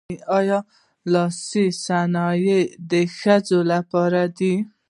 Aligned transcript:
آیا 0.37 0.59
لاسي 1.13 1.65
صنایع 1.85 2.61
د 2.91 2.93
ښځو 3.17 3.59
لپاره 3.71 4.21
دي؟ 4.37 4.53